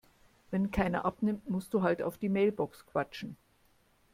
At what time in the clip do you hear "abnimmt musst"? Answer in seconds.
1.05-1.75